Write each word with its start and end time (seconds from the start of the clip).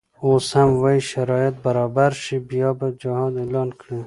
اوس 0.25 0.47
هم 0.57 0.69
وایي 0.83 1.01
شرایط 1.11 1.55
برابر 1.65 2.11
شي 2.23 2.37
بیا 2.49 2.69
به 2.79 2.87
جهاد 3.01 3.33
اعلان 3.43 3.69
کړي. 3.81 3.99